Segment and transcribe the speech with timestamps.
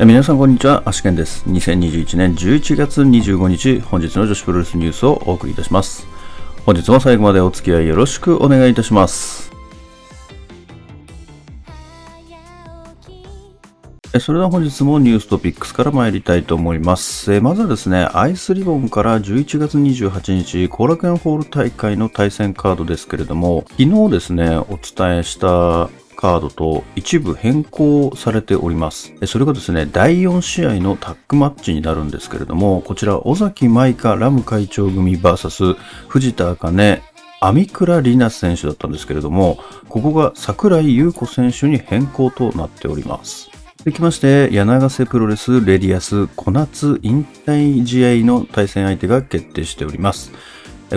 [0.00, 1.44] 皆さんこんにちは、アシケンです。
[1.48, 6.08] 2021年11月25日、本日の女子プロレスニュースをお送りいたします。
[6.66, 9.52] 本日も最後までお付き合いよろしくお願いいたします。
[14.18, 17.32] それでは本日もニューストピックスから参りたいと思います。
[17.32, 25.88] えまずはですね、アイスリボンから11月28日、後楽園ホール大会の対戦カードですけれども、昨日ですね、お伝えした
[26.24, 29.12] カードと一部変更されております。
[29.26, 35.76] それがですね、第4試合のタッグマッチになるんですけれども、こちら、尾崎舞香ラム会長組 VS
[36.08, 37.02] 藤田茜
[37.40, 39.58] アミクラリナ選手だったんですけれども、
[39.90, 43.50] ここが桜井優子選手に変更となっております。
[43.80, 50.32] 続きまして、柳瀬プロレスレディアス小夏引退試合の対戦相手が決定しております。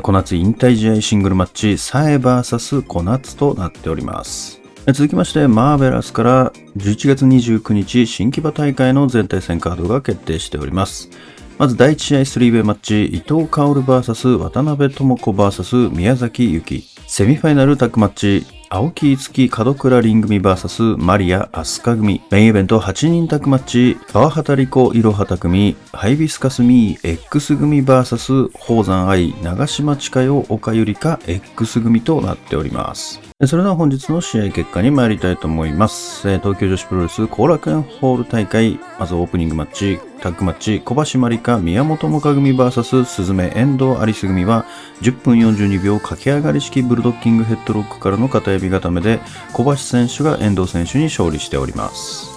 [0.02, 4.67] 小夏引退試合シングルマッチ、サエ VS 小夏となっております。
[4.94, 11.10] 続きまして、マーベラスから11月29日、新木場大会の全体戦カードが決定しております。
[11.58, 16.86] まず第1試合スリーウェイマッチ、伊藤薫 VS 渡辺智子 VS 宮崎ゆき。
[17.06, 22.22] セミファイナルタッグマッチ、青木いつき門倉凛組 VS マリア飛鳥組。
[22.32, 33.27] メインイベント8人タッグマッチ、川畑理子いろはた組、ハイビスカスミー X 組 VS 宝山愛長島千佳代岡ゆりか X 組となっております。
[33.46, 36.28] それでは本日の試合結果に参りたいと思います。
[36.40, 44.66] 東京女子プロレス後楽園ホール大会、まずオープニングマッチ、タッグマッチ、小橋まりか宮本もか組 VS 鈴目遠藤有栖組は
[45.04, 49.20] 10分42秒駆け上がり式ブルドッキングヘッドロックからの片指固めで
[49.54, 52.37] 小橋選手が遠藤選手に勝利しております。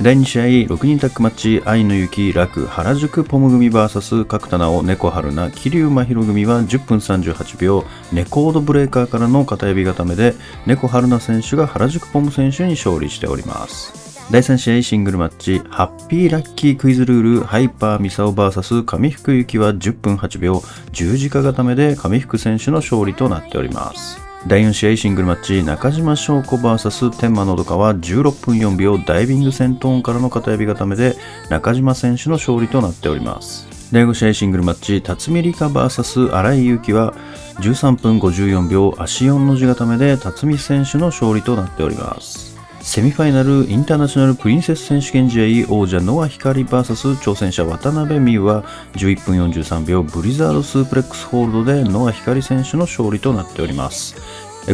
[0.00, 10.34] 第2試合6人タッグマッチ愛の雪楽原宿ポム組 VS 角田直猫春菜桐生真宙組は10分38秒ネコードブレーカーからの片指固めで
[10.66, 14.02] 猫春菜選手が原宿ポム選手に勝利しております。
[14.30, 24.31] 第3試合シングルマッチハッピーラッキークイズルールハイパーミサオ VS 上福幸は10分8秒十字架固めで上福選手の勝利となっております。
[24.44, 31.16] 第4試合シングルマッチ中島翔子 VS 天満のどかは16分4秒ダイビング戦闘からの片指固めで
[31.48, 33.68] 中島選手の勝利となっております。
[33.92, 37.14] 第5試合シングルマッチ辰巳梨花 VS 新井祐希は
[37.60, 42.51] 13分54秒足4の字固めで辰巳選手の勝利となっております。
[42.94, 48.64] セミファイナルインターナショナルプリンセス選手権試合王者ノア光 VS 挑戦者渡辺美優は
[48.96, 54.14] 11分43秒ブリザードスープレックスホールドでノア光選手の勝利となっております。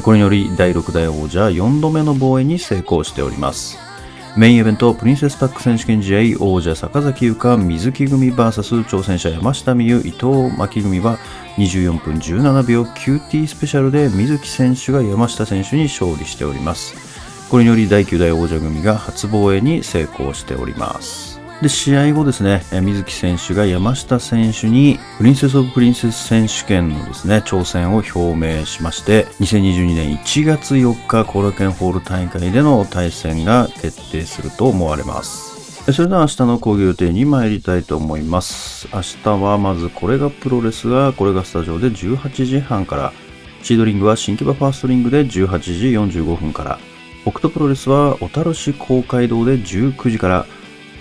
[0.02, 3.78] これにより第6代王者4度目の防衛に成功しております。
[4.36, 11.18] メインイベントプリンセスタック選手権試合王者坂崎優香水木組 VS 挑戦者山下美優伊藤真希組は
[11.56, 17.07] 24分17秒 QT スペシャルで水木選手が山下選手に勝利しております。
[17.50, 21.40] これにより第9代王者組が初防衛に成功しております。
[21.62, 35.92] で、試合後ですね、水木選手が山下選手にプリンセスオブプリンセス選手権のですね、挑戦を表明しまして、2022年1月4日後楽園ホール大会での対戦が決定すると思われます。
[35.92, 38.88] それでは明日の興行予定に参りたいと思います。
[38.92, 43.12] 明日はまずこれがプロレスが、これがスタジオで18時半から、
[43.62, 46.78] シードリングは新木場ファーストリングで18時45分から、
[47.24, 50.46] 北斗プロレスは小樽市公会堂で19時から、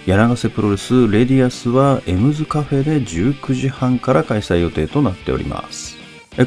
[0.05, 5.97] 柳瀬プロレスレディアスはエムズカフェで19時半から開催予定となっております。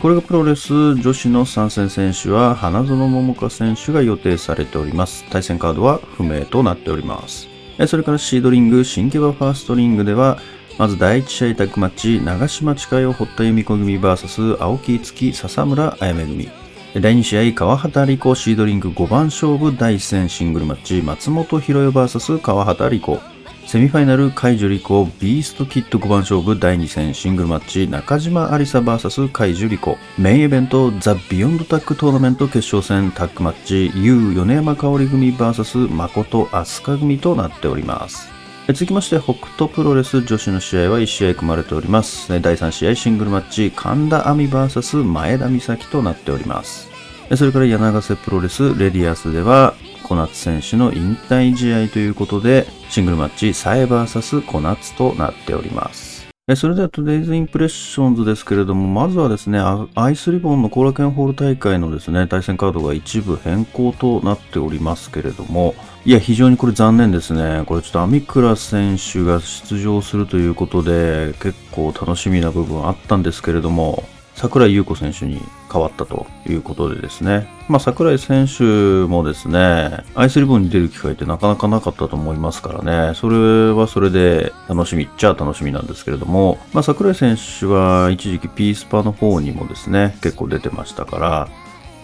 [0.00, 5.24] これがプロレス女子の参戦選手は花園桃香選手が予定されております。
[5.30, 7.48] 対戦カードは不明となっております。
[7.86, 10.38] それからシードリング新木場ファーストリングでは
[10.78, 16.48] まず第1試合タッグマッチ永島千佳世堀田祐美子組 VS 青木月笹村あやめ組
[16.92, 23.20] 第2試合川畑梨瑚シードリング5番勝負第1戦シングルマッチ松本博代 VS 川畑梨瑚。
[23.64, 27.86] セミファイナル海樹リコビーストキッド5番勝負第2戦シングルマッチ。
[27.86, 33.92] 中島安里紗 VS 海樹リコメインイベントザ・ビヨンドタッグトーナメント決勝戦タッグマッチ。
[33.96, 38.29] 優宇米山香織組 VS 誠飛鳥組となっております。
[38.72, 42.28] 続きまして北斗プロレス女子の試合は1試合組まれております。
[42.28, 46.88] 第3試合シングルマッチ神田亜美 VS 前田美咲となっております。
[47.36, 49.74] それから柳瀬プロレスレディアスでは
[50.04, 56.09] 小夏選手の引退試合ということでシングルマッチサエ VS 小夏となっております。
[56.56, 65.74] それでは Today's Impressions ですけれども、まずはですね、アイスリボンの後楽園ホール大会のですね、対戦カードが一部変更となっておりますけれども、
[66.04, 67.64] いや、非常にこれ残念ですね。
[67.66, 74.02] これちょっとアミクラ選手が出場するということで、結構楽しみな部分あったんですけれども、
[74.34, 75.40] 桜井優子選手に
[75.70, 77.46] 変わったということでですね。
[77.68, 78.64] まあ、桜井選手
[79.06, 91.48] もですね、アイスリボンに出る機会ってなかなかなかったと思いますからね、それはそれで楽しみっちゃ楽しみなんですけれども、まあ、桜井選手は一時期ピースパの方にもですね、結構出てましたから、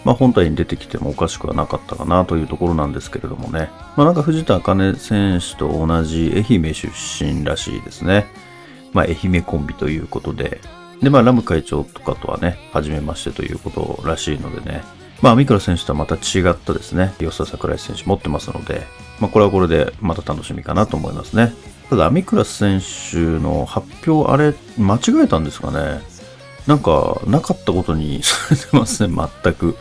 [0.05, 3.69] まあ、本体に出てきてもおかしくはなかったかなというところなんですけれどもね。
[3.97, 6.87] まあ、なんか藤田茜選手と同じ愛媛出
[7.23, 8.27] 身らしいですね。
[8.93, 10.61] まあ、愛媛コンビということで、
[11.01, 14.83] で、まあ、ラム会長とかとはね、初めましてということらしいのでね、
[15.21, 18.83] まあ、三倉選手とはまた違ったですね、吉田桜井選手持ってますので、
[19.19, 21.53] まあ、これはこれでまた楽しみかなと思いますね。
[21.89, 26.01] ただ、アミクラス選手の発表、あれ、間違えたんですかね
[26.67, 29.77] なんか、なかったことに されてますね、全く。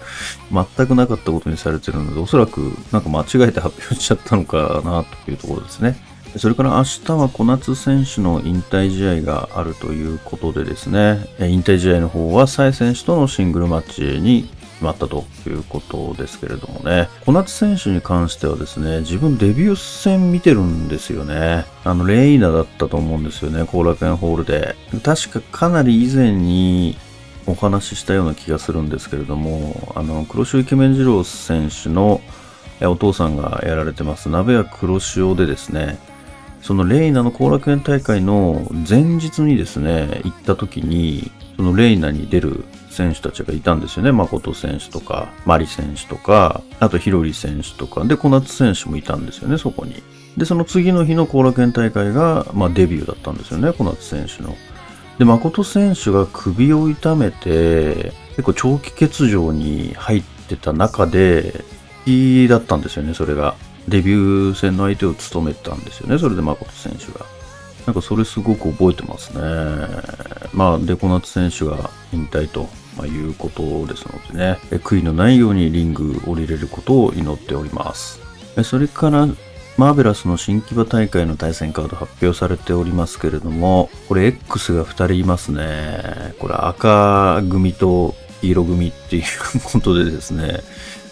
[0.52, 5.98] 全くなかったことにされてるので、おそらく、なんか間違えて発表しちゃったのかな、というところですね。
[6.38, 14.42] それから明日は小夏選手の引退試合があるということでですね、引退試合の方は、蔡選手とのシングルマッチに
[14.76, 17.08] 決まったということですけれどもね。
[17.24, 21.64] 小夏選手に関してはですね、自分デビュー戦見てるんですよね。
[21.84, 24.76] あの、レイナだったと思うんですよね、後楽園ホールで。
[25.02, 26.98] 確かかなり以前に
[27.46, 32.20] お話ししたような気がするんですけれども、あの、黒潮イケメン二郎選手の
[32.82, 35.98] お父さんがやられてます、鍋屋黒潮でですね、
[36.62, 44.12] そのレイナの後楽園大会の前日にですね、行った時に、そのレイナに出る選手たちがいたんですよね。
[44.12, 50.02] 誠選手とか、マリ選手とか、あとヒロリ選手とか、で、小夏選手もいたんですよね、そこに。
[50.36, 54.56] で、その次の日の後楽園大会が、まあ、デビューだったんですよね、小夏選手の。
[55.18, 61.64] で、誠選手が首を痛めて、結構長期欠場に入ってた中で、
[62.06, 63.54] いいだったんですよね、それが。
[63.88, 67.24] デビュー戦の相手を務めたんですよね、それで誠選手が。
[67.86, 69.40] なんかそれすごく覚えてますね。
[70.52, 78.20] まあ、デコナツ選手が引退とまいうことですのでね、悔いのないようにリング降りれることを祈っております。
[78.64, 79.28] それから、
[79.76, 86.34] マーベラスの新規場大会の対戦カード発表されておりますけれども、これ X が2人いますね。
[86.38, 88.14] これ赤組と
[88.46, 89.24] 黄色組っていう
[89.64, 90.60] ことでですね、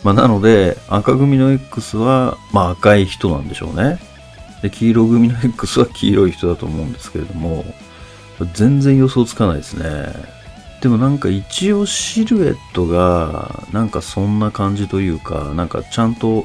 [0.02, 3.98] まあ、なので、赤組の X は、まあ、赤い人なんでしょうね。
[4.62, 7.64] で、黄色組の X は黄色い人だと思うんですけれども、
[8.52, 10.12] 全然予想つかないですね。
[10.80, 16.44] でもなんか一応シルエットが、なんかそんな感じというか、なんかちゃんと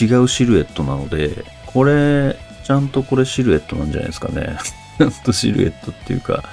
[0.00, 4.56] 違うシルエットなので、これ、ちゃんとこれシルエットなんじゃないですかね。
[4.98, 6.44] ちゃんとシルエットっていうか、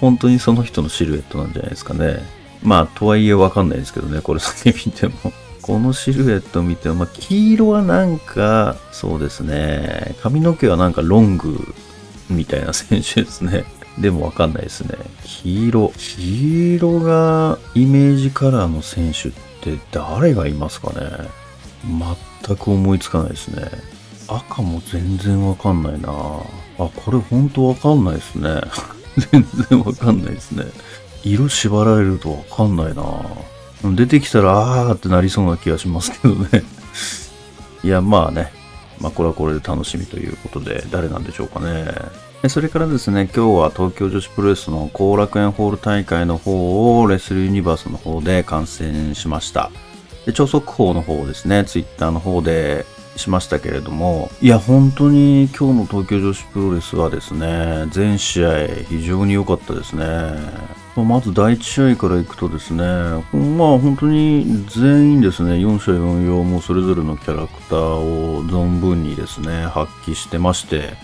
[0.00, 2.39] 本当にその人のシルエットなんじゃないですかね。
[2.62, 5.14] まあ、とはいえわかんないですけどね、これだけ見ても。
[5.62, 11.74] このシルエット見ても、まあ、黄色はなんか、そうですね、髪の毛はなんかロング
[12.28, 13.64] みたいな選手ですね。
[13.98, 14.94] でもわかんないですね。
[15.24, 15.92] 黄色。
[15.96, 21.28] 黄色がイメージカラーの選手って誰がいますかね
[22.46, 23.68] 全く思いつかないですね。
[24.28, 26.10] 赤も全然わかんないなあ、
[26.78, 28.60] これほんとわかんないですね。
[29.32, 30.64] 全然わかんないですね。
[31.24, 33.04] 色縛られるとわかんないな
[33.94, 36.62] 出てきたら、あーってなりそうな気がしますけどね。
[37.82, 38.52] いや、まあね。
[39.00, 41.86] まあ、これはこれで楽しみということで、誰なんでしょうかね。
[42.48, 49.70] それからですね、今日は東京女子プロレスの後楽園ホール大会の方をレスルユニバースの方で観戦しました。
[50.26, 52.84] で超速報の方ですね、ツイッターの方で
[53.16, 60.04] しましたけれども、いや、本当に今日の東京女子プロレスはですね、全試合非常に良かったですね。
[61.04, 70.94] まず第1試合からいくとですね、まあ本当に全員ですね、4試合4用もそれぞれのキャラクターを存分にですね、発揮してまして、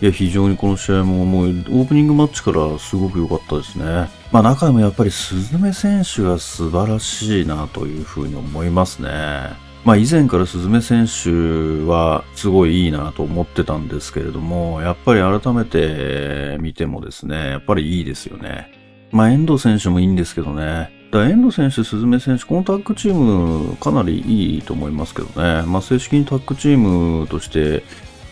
[0.00, 4.08] いや、非常にこの試合ももうオープニングマッチからすごく良かったですね。
[4.32, 9.10] まあ中でもやっぱりスズメ選手が素晴らしいなというふうに思いますね。
[9.84, 18.79] まあ以前からスズメ選手はすごいいいなと思ってたんですけれども、やっぱり改めて見てもですね、やっぱりいいですよね。
[19.10, 20.90] まあ遠藤選手もいいんですけどね。
[21.10, 25.62] だ遠藤選手、スズメ選手、このタッグチームかなりいいと思いますけどね。
[25.66, 27.82] まあ正式にタッグチームとして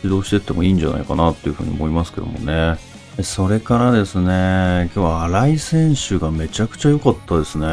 [0.03, 2.77] 指導していってもいいんじゃないかなっていうふうに思いますけどもね。
[3.23, 7.67] それからですね、今日は新井選手がめちゃくちゃ良かったですね。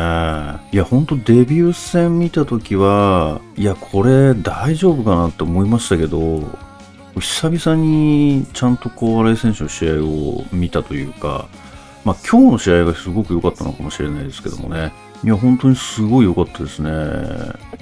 [0.72, 6.42] いや、ほんとデビュー戦見た時は、いや、これ大丈夫かなって思いましたけど、
[7.20, 11.48] 久々にちゃんとこう新井選手の試合を見たというか、
[12.06, 14.94] まあ今日の試合がすごく良かったのかもしれないですけどもね。
[15.24, 16.92] いや、本当にすごい良かったですね。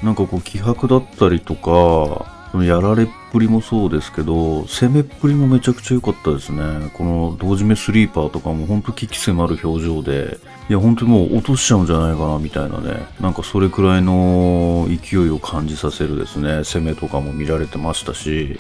[0.02, 6.62] なんかこう気迫だったりとか、そのやられっぷりもそうですけど、攻めっぷりもめちゃくちゃ良かったですね。
[6.94, 10.38] この同時目スリーパーとかもほんと危機迫る表情で、
[10.70, 18.60] いや本当にもう落としちゃうんじゃないかなみたいなね、なんかそれくらいの勢いを感じさせるですね、攻めとかも見られてましたし、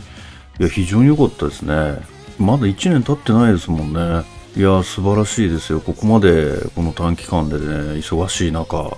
[0.60, 2.00] いや非常に良かったですね。
[2.40, 4.26] まだ1年経ってないですもんね。
[4.56, 5.82] いや、素晴らしいですよ。
[5.82, 8.98] ここまでこの短期間でね、忙しい中、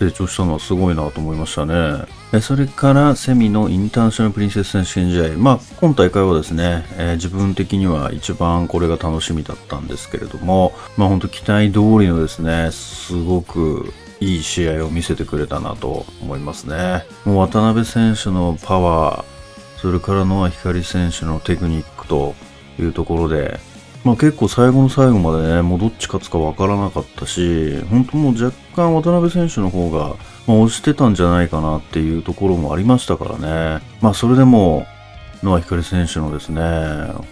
[0.00, 2.04] 成長したのはすごいなと思いましたね。
[2.40, 5.38] それからセミのインターナショナルプリンセス選手権試合。
[5.38, 17.04] まあ、今大会はですね、えー、自分的には一番これが楽しみだったんですけれども、まあ本当期待通りのですね、すごくいい試合を見せてくれたなと思いますね。
[17.24, 22.34] もう渡辺選手のパワー、それからノア光選手のテクニックと
[22.80, 23.60] いうところで、
[24.06, 30.14] まあ結構最後の最後までね、もうどっち勝つかわからなかったし、本当もう若干渡辺選手の方が、
[30.46, 33.36] まあ、押してたんじゃないかなっていうところもありましたから
[33.80, 33.84] ね。
[34.00, 34.86] まあそれでも、
[35.42, 36.60] ノア光選手のですね、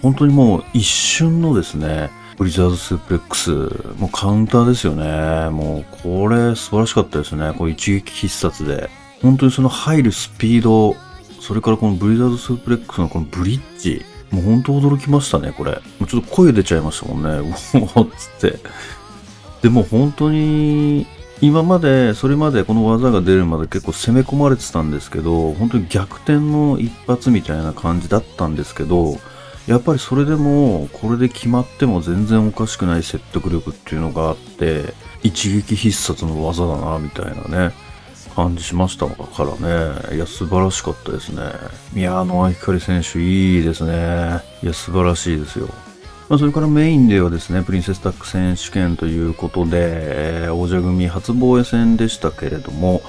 [0.02, 3.52] 本当にもう一瞬のですね、ブリザードスープレックス、
[4.00, 5.50] もうカウンターですよね。
[5.50, 7.54] もうこれ素晴らしかったですね。
[7.56, 8.90] こう一撃必殺で。
[9.22, 10.96] 本当にその入るスピード、
[11.38, 14.04] それからこのブリザードスープレックスのこのブリッジ、
[14.34, 15.72] もう本当驚きましたね、これ。
[15.72, 17.50] もうちょっと声出ちゃいましたもんね。
[17.50, 17.54] う
[17.94, 18.58] おっつって。
[19.62, 21.06] でも本当に、
[21.40, 29.18] 今まで、それまでこの技が出るまで結構攻め込まれてたんですけど、本当に逆転の一発みたいな感じだったんですけど、
[29.66, 37.74] やっぱりそれでも、これで決まっても全然おかしくない説得力っていうのがあって、一撃必殺の技だな、みたいなね。
[38.34, 39.52] 感じしましたから
[40.10, 40.16] ね。
[40.16, 41.42] いや、素晴らしかったですね。
[41.92, 44.42] 宮野光選手、いいですね。
[44.62, 45.68] いや、素晴らしいですよ。
[46.28, 53.02] まあ、それからメインではですね、プリンセスタック選手権ということで、えー、王者組初防衛戦でしたけれども、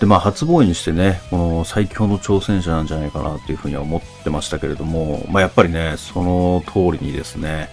[0.00, 7.68] で、まあ、初防衛にしてね、この最強の挑戦者なんじゃないかなっていうふうには思ってましたけれども、まあ、やっぱりね、その通りにですね、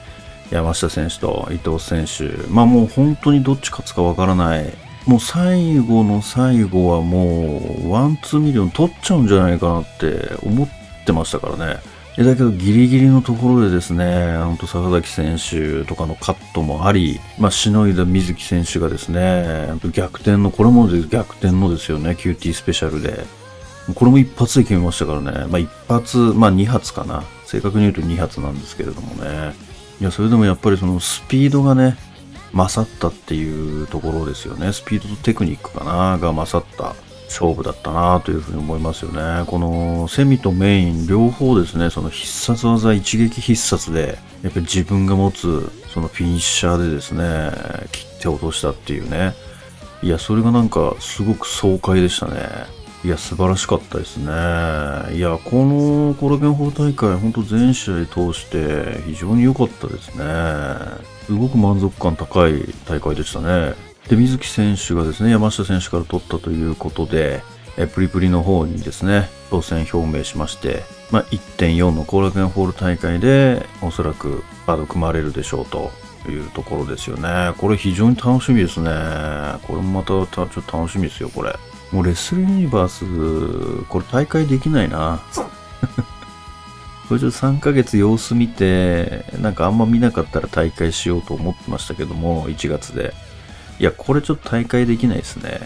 [0.51, 4.74] 山下選手と伊藤選手、まあもう本当にどっち勝つかわからない
[5.10, 10.70] もう最後の最後はもうワンツーミリオン取っちゃうんじゃないかなって思っ
[11.04, 11.80] てましたからね。
[12.16, 23.25] だけどギリギリのところでですね、ほんと坂崎選手とかのカットもあり、まあ、しのいだ瑞希選手がですね、逆転の、これも逆転のですよね、QT スペシャルで。
[23.96, 25.48] これも一発で決めましたからね。
[25.48, 27.24] まあ一発、まあ二発かな。
[27.46, 29.56] 正確に言うと二発なんですけれどもね。
[30.00, 31.98] いや、それでもやっぱりそのスピードがね、
[32.53, 34.74] 勝ったっていうところですよね。
[34.74, 39.46] スピードとテクニックかなが勝った勝負だったなというふうに思いますよね。
[39.46, 47.51] このセミとメイン両方ですね、その必殺技一撃必殺で、やっぱり自分が持つそのフィニッシャーでですね、
[47.91, 49.34] 切って落としたっていうね。
[50.01, 52.41] いや、それがなんかすごく爽快でしたね。
[53.03, 54.25] いや、素晴らしかったですね。
[55.15, 60.25] いや、このコラゲンホール大会、ほんと全試合通して非常に良かったですね。
[61.29, 63.75] すごく満足感高い大会でしたね。
[64.09, 67.43] で、水木選手がですね、山下選手から取ったということで、
[67.77, 70.81] えプリプリの方にですね、挑戦表明しまして、
[71.12, 75.91] まあ、1.4の後楽園ホール大会で、おそらくカード組まれるでしょうと
[76.27, 77.53] いうところですよね。
[77.59, 78.89] これ非常に楽しみですね。
[79.67, 81.55] これもまたちょっと楽しみですよ、これ。
[81.91, 85.21] もうレスルユニバース、これ大会できないな。
[87.10, 93.16] これちょっと3ヶ月様子見て、なんかあんま見なかったら大会しようと思ってましたけども、1月で。
[93.80, 95.60] いや、これちょっと大会できないですね。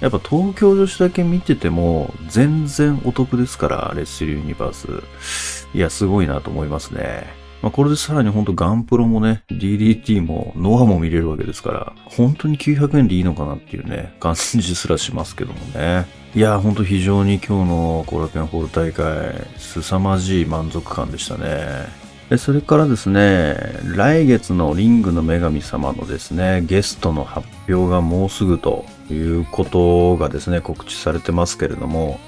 [0.00, 5.68] やっぱ東京女子だけ見てても、全然お得ですから、レッスルユニバース。
[5.72, 7.39] いや、すごいなと思いますね。
[7.62, 16.06] まあ、これでさらにほんとガンプロもね、DDT もノアも見れるわけですから、本当に900円でいいのかなっていうね、感じすらしますけどもね。
[16.34, 22.00] いやー、ほんと非常に今日の後楽園ホール大会、凄まじい満足感でしたね。
[22.38, 32.20] それからですね、来月のリングの女神様のですね、ゲストの発表がもうすぐということがですね、告知されてますけれども、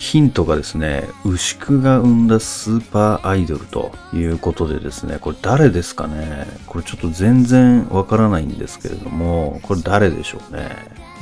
[0.00, 6.46] ヒントがですね、牛久が生んだスーパーアイドルということでですね、これ誰ですかね？
[6.66, 10.70] これちょっと全然わからないんですけれども、これ誰でしょうね？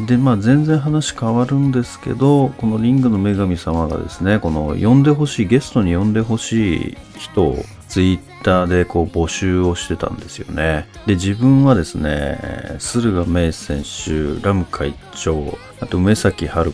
[0.06, 7.56] で、まあ全然話変わるんですけど、このリングの女神様がですね、この呼んでほしい、ゲストに呼んでほしい人を
[7.88, 10.87] ツイッターでこう募集をしてたんですよね。
[11.04, 16.73] で、自分はですね、駿河明選手、ラム会長、あと梅崎遥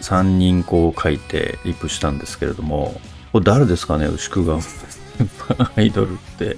[0.00, 3.00] 3人こう書いてリプしたんですけれども、
[3.32, 4.58] これ誰ですかね牛久が
[5.76, 6.56] アイドルって。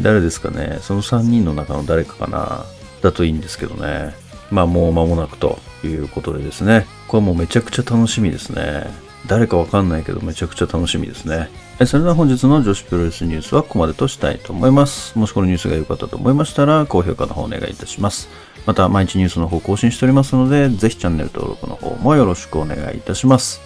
[0.00, 2.66] 誰ですかねその3人の中の誰かかな
[3.02, 4.14] だといいんですけどね。
[4.50, 6.86] まあもう間もなくということでですね。
[7.08, 8.86] これもうめちゃくちゃ楽しみですね。
[9.26, 11.48] 誰かわかんないけどめちゃくちゃ楽しみですね。
[11.84, 15.18] それでは本日の女子プロレスニュースはここまでとしたいと思います。
[15.18, 18.28] もしこのニュースが良かったと思いましたら、高評価の方お願いいたします。
[18.66, 23.60] また、毎日ニュースの方更新しておりますので、ぜひチャンネル登録の方もよろしくお願いいたします。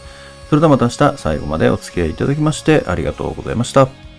[0.49, 4.10] それではまた明日最後までお付き合いいただきましてありがとうございました。